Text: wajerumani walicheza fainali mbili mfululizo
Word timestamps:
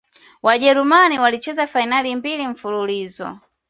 wajerumani 0.43 1.19
walicheza 1.19 1.67
fainali 1.67 2.15
mbili 2.15 2.47
mfululizo 2.47 3.37